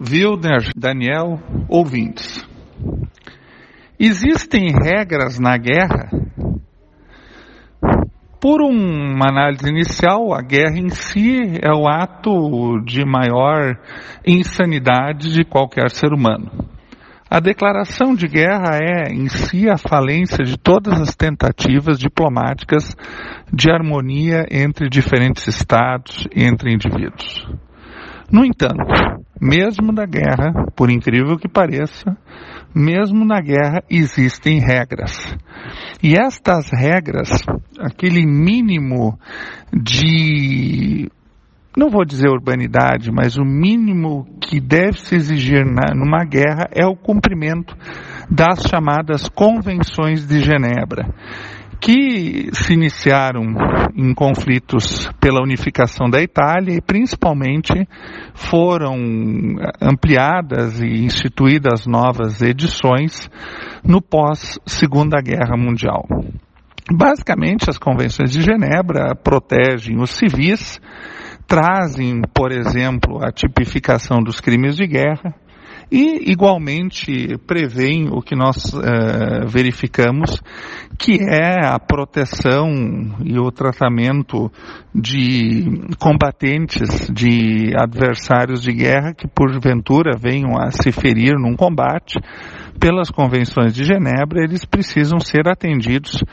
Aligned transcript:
Wilder, 0.00 0.72
Daniel, 0.74 1.38
ouvintes. 1.68 2.48
Existem 3.98 4.68
regras 4.72 5.38
na 5.38 5.58
guerra? 5.58 6.08
Por 8.40 8.62
uma 8.62 9.28
análise 9.28 9.68
inicial, 9.68 10.32
a 10.32 10.40
guerra 10.40 10.78
em 10.78 10.88
si 10.88 11.42
é 11.60 11.70
o 11.70 11.86
ato 11.86 12.80
de 12.82 13.04
maior 13.04 13.78
insanidade 14.26 15.34
de 15.34 15.44
qualquer 15.44 15.90
ser 15.90 16.14
humano. 16.14 16.50
A 17.28 17.38
declaração 17.38 18.14
de 18.14 18.26
guerra 18.26 18.78
é, 18.82 19.12
em 19.12 19.28
si, 19.28 19.68
a 19.68 19.76
falência 19.76 20.42
de 20.42 20.56
todas 20.56 20.98
as 20.98 21.14
tentativas 21.14 21.98
diplomáticas 21.98 22.96
de 23.52 23.70
harmonia 23.70 24.46
entre 24.50 24.88
diferentes 24.88 25.46
estados 25.46 26.26
e 26.34 26.42
entre 26.42 26.72
indivíduos. 26.72 27.46
No 28.32 28.44
entanto, 28.44 28.84
mesmo 29.40 29.90
na 29.90 30.06
guerra, 30.06 30.52
por 30.76 30.90
incrível 30.90 31.36
que 31.36 31.48
pareça, 31.48 32.16
mesmo 32.74 33.24
na 33.24 33.40
guerra 33.40 33.82
existem 33.90 34.60
regras. 34.60 35.36
E 36.02 36.14
estas 36.14 36.70
regras, 36.70 37.30
aquele 37.80 38.24
mínimo 38.26 39.18
de 39.72 41.10
não 41.76 41.88
vou 41.88 42.04
dizer 42.04 42.28
urbanidade, 42.28 43.12
mas 43.12 43.36
o 43.36 43.44
mínimo 43.44 44.26
que 44.40 44.60
deve 44.60 44.98
se 44.98 45.14
exigir 45.14 45.64
na, 45.64 45.94
numa 45.94 46.24
guerra 46.24 46.68
é 46.72 46.84
o 46.84 46.96
cumprimento 46.96 47.76
das 48.28 48.62
chamadas 48.68 49.28
convenções 49.28 50.26
de 50.26 50.40
Genebra 50.40 51.08
que 51.80 52.50
se 52.52 52.74
iniciaram 52.74 53.42
em 53.96 54.14
conflitos 54.14 55.10
pela 55.18 55.42
unificação 55.42 56.10
da 56.10 56.20
Itália 56.20 56.74
e 56.74 56.80
principalmente 56.80 57.72
foram 58.34 58.96
ampliadas 59.80 60.80
e 60.80 61.04
instituídas 61.04 61.86
novas 61.86 62.42
edições 62.42 63.30
no 63.82 64.02
pós 64.02 64.58
Segunda 64.66 65.20
Guerra 65.22 65.56
Mundial. 65.56 66.06
Basicamente, 66.92 67.70
as 67.70 67.78
convenções 67.78 68.32
de 68.32 68.42
Genebra 68.42 69.14
protegem 69.14 70.00
os 70.00 70.10
civis, 70.10 70.80
trazem, 71.46 72.20
por 72.34 72.52
exemplo, 72.52 73.24
a 73.24 73.32
tipificação 73.32 74.18
dos 74.18 74.40
crimes 74.40 74.76
de 74.76 74.86
guerra, 74.86 75.34
e, 75.90 76.30
igualmente, 76.30 77.36
prevêem 77.46 78.08
o 78.08 78.22
que 78.22 78.36
nós 78.36 78.72
uh, 78.72 79.46
verificamos, 79.48 80.40
que 80.96 81.18
é 81.20 81.66
a 81.66 81.78
proteção 81.78 82.70
e 83.24 83.38
o 83.38 83.50
tratamento 83.50 84.50
de 84.94 85.88
combatentes, 85.98 87.10
de 87.12 87.72
adversários 87.76 88.62
de 88.62 88.72
guerra 88.72 89.14
que, 89.14 89.26
porventura, 89.26 90.16
venham 90.16 90.56
a 90.56 90.70
se 90.70 90.92
ferir 90.92 91.34
num 91.38 91.56
combate. 91.56 92.20
Pelas 92.80 93.10
convenções 93.10 93.74
de 93.74 93.84
Genebra, 93.84 94.42
eles 94.42 94.64
precisam 94.64 95.20
ser 95.20 95.46
atendidos 95.46 96.24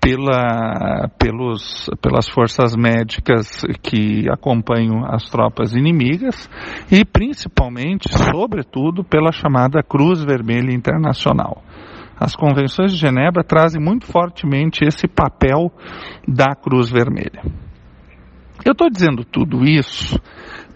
pela, 0.00 1.08
pelos, 1.18 1.90
pelas 2.00 2.28
forças 2.28 2.76
médicas 2.76 3.62
que 3.82 4.28
acompanham 4.30 5.04
as 5.04 5.24
tropas 5.28 5.74
inimigas 5.74 6.48
e 6.90 7.04
principalmente, 7.04 8.08
sobretudo, 8.08 9.02
pela 9.02 9.32
chamada 9.32 9.82
Cruz 9.82 10.22
Vermelha 10.22 10.72
Internacional. 10.72 11.62
As 12.16 12.36
convenções 12.36 12.92
de 12.92 12.98
Genebra 12.98 13.42
trazem 13.42 13.82
muito 13.82 14.06
fortemente 14.06 14.84
esse 14.84 15.08
papel 15.08 15.72
da 16.28 16.54
Cruz 16.54 16.88
Vermelha. 16.88 17.42
Eu 18.64 18.72
estou 18.72 18.88
dizendo 18.88 19.24
tudo 19.24 19.64
isso 19.64 20.20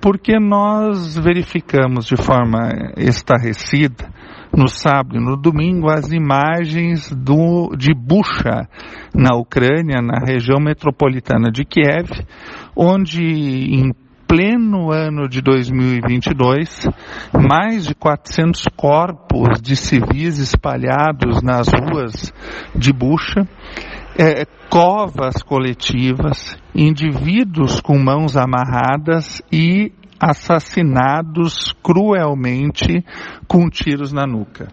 porque 0.01 0.39
nós 0.41 1.17
verificamos 1.17 2.06
de 2.06 2.17
forma 2.17 2.69
estarrecida 2.97 4.12
no 4.53 4.69
sábado 4.69 5.17
e 5.17 5.20
no 5.20 5.37
domingo 5.37 5.89
as 5.89 6.11
imagens 6.11 7.11
do, 7.12 7.77
de 7.77 7.95
Bucha, 7.95 8.69
na 9.15 9.37
Ucrânia, 9.37 10.01
na 10.03 10.19
região 10.27 10.59
metropolitana 10.59 11.50
de 11.50 11.65
Kiev, 11.65 12.10
onde 12.75 13.22
em 13.22 13.93
pleno 14.27 14.91
ano 14.91 15.28
de 15.28 15.41
2022, 15.41 16.89
mais 17.33 17.87
de 17.87 17.94
400 17.94 18.65
corpos 18.77 19.60
de 19.62 19.77
civis 19.77 20.39
espalhados 20.39 21.41
nas 21.43 21.69
ruas 21.69 22.33
de 22.75 22.93
Bucha, 22.93 23.47
é, 24.19 24.47
covas 24.71 25.43
coletivas, 25.43 26.56
indivíduos 26.75 27.81
com 27.81 27.99
mãos 27.99 28.37
amarradas 28.37 29.43
e 29.53 29.93
assassinados 30.19 31.72
cruelmente 31.82 33.04
com 33.47 33.69
tiros 33.69 34.12
na 34.12 34.27
nuca 34.27 34.69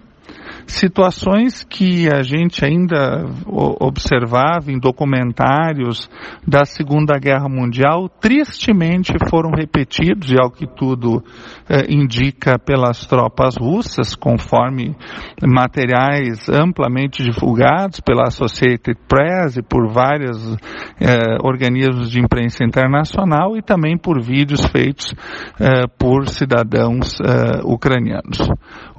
situações 0.65 1.63
que 1.63 2.07
a 2.07 2.21
gente 2.21 2.63
ainda 2.63 3.25
observava 3.45 4.71
em 4.71 4.79
documentários 4.79 6.09
da 6.47 6.65
Segunda 6.65 7.17
Guerra 7.17 7.47
Mundial, 7.49 8.09
tristemente 8.09 9.13
foram 9.29 9.51
repetidos, 9.51 10.31
e 10.31 10.35
ao 10.39 10.51
que 10.51 10.65
tudo 10.67 11.23
eh, 11.69 11.85
indica 11.89 12.57
pelas 12.57 13.05
tropas 13.05 13.55
russas, 13.57 14.15
conforme 14.15 14.95
materiais 15.41 16.49
amplamente 16.49 17.23
divulgados 17.23 17.99
pela 17.99 18.27
Associated 18.27 18.97
Press 19.07 19.57
e 19.57 19.61
por 19.61 19.87
vários 19.91 20.55
eh, 20.99 21.37
organismos 21.43 22.11
de 22.11 22.19
imprensa 22.19 22.63
internacional 22.63 23.57
e 23.57 23.61
também 23.61 23.97
por 23.97 24.21
vídeos 24.21 24.65
feitos 24.67 25.13
eh, 25.59 25.87
por 25.97 26.27
cidadãos 26.27 27.17
ucranianos. 27.63 28.49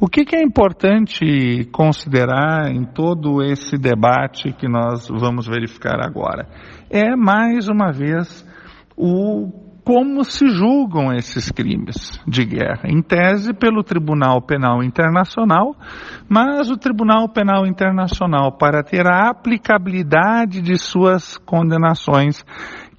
O 0.01 0.09
que, 0.09 0.25
que 0.25 0.37
é 0.37 0.43
importante 0.43 1.25
considerar 1.73 2.71
em 2.71 2.85
todo 2.85 3.43
esse 3.43 3.77
debate 3.77 4.53
que 4.53 4.69
nós 4.69 5.09
vamos 5.09 5.47
verificar 5.47 6.01
agora. 6.01 6.47
É, 6.91 7.15
mais 7.17 7.69
uma 7.69 7.93
vez, 7.93 8.47
o 8.97 9.65
como 9.85 10.25
se 10.25 10.49
julgam 10.49 11.13
esses 11.13 11.51
crimes 11.51 12.19
de 12.27 12.45
guerra, 12.45 12.85
em 12.87 13.03
tese 13.03 13.53
pelo 13.53 13.85
Tribunal 13.85 14.41
Penal 14.41 14.83
Internacional, 14.83 15.77
mas 16.27 16.71
o 16.71 16.77
Tribunal 16.77 17.29
Penal 17.29 17.67
Internacional, 17.67 18.57
para 18.57 18.83
ter 18.83 19.07
a 19.07 19.29
aplicabilidade 19.29 20.63
de 20.63 20.79
suas 20.79 21.37
condenações, 21.37 22.43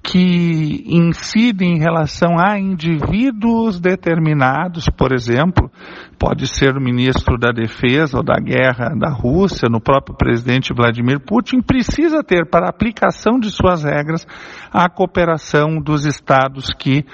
que 0.06 0.84
incidem 0.86 1.76
em 1.76 1.78
relação 1.80 2.38
a 2.38 2.58
indivíduos 2.58 3.80
determinados, 3.80 4.86
por 4.96 5.12
exemplo, 5.12 5.68
pode 6.16 6.46
ser 6.46 6.76
o 6.76 6.80
ministro 6.80 7.36
da 7.36 7.50
Defesa 7.50 8.18
ou 8.18 8.22
da 8.22 8.36
Guerra 8.38 8.94
da 8.96 9.10
Rússia, 9.10 9.68
no 9.68 9.80
próprio 9.80 10.16
presidente 10.16 10.72
Vladimir 10.72 11.18
Putin, 11.18 11.60
precisa 11.60 12.22
ter 12.22 12.48
para 12.48 12.68
aplicação 12.68 13.40
de 13.40 13.50
suas 13.50 13.82
regras 13.82 14.24
a 14.72 14.88
cooperação 14.88 15.80
dos 15.80 16.04
estados 16.04 16.72
que 16.72 17.04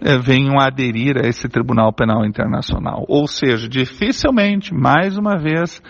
eh, 0.00 0.18
venham 0.18 0.58
a 0.58 0.66
aderir 0.66 1.16
a 1.18 1.28
esse 1.28 1.48
Tribunal 1.48 1.92
Penal 1.92 2.26
Internacional. 2.26 3.04
Ou 3.08 3.28
seja, 3.28 3.68
dificilmente, 3.68 4.74
mais 4.74 5.16
uma 5.16 5.38
vez, 5.38 5.80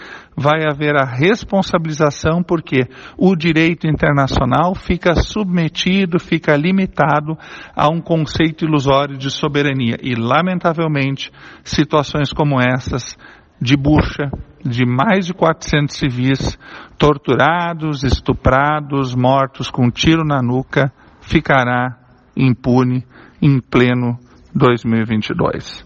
vai 0.41 0.65
haver 0.67 0.97
a 0.97 1.05
responsabilização 1.05 2.43
porque 2.43 2.89
o 3.19 3.37
direito 3.37 3.87
internacional 3.87 4.75
fica 4.75 5.15
submetido, 5.15 6.19
fica 6.19 6.57
limitado 6.57 7.37
a 7.77 7.91
um 7.91 8.01
conceito 8.01 8.65
ilusório 8.65 9.19
de 9.19 9.31
soberania. 9.31 9.99
E, 10.03 10.15
lamentavelmente, 10.15 11.31
situações 11.63 12.33
como 12.33 12.59
essas 12.59 13.19
de 13.61 13.77
bucha, 13.77 14.31
de 14.65 14.87
mais 14.87 15.27
de 15.27 15.35
400 15.35 15.95
civis 15.95 16.59
torturados, 16.97 18.03
estuprados, 18.03 19.15
mortos 19.15 19.71
com 19.71 19.89
um 19.89 19.91
tiro 19.91 20.25
na 20.25 20.41
nuca, 20.41 20.91
ficará 21.21 21.99
impune 22.35 23.05
em 23.43 23.61
pleno 23.61 24.19
2022. 24.55 25.85